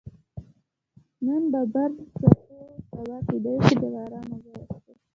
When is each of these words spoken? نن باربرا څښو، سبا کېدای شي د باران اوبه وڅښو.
نن 1.25 1.43
باربرا 1.51 1.85
څښو، 2.19 2.59
سبا 2.97 3.17
کېدای 3.27 3.57
شي 3.65 3.75
د 3.81 3.83
باران 3.93 4.25
اوبه 4.33 4.51
وڅښو. 4.59 4.93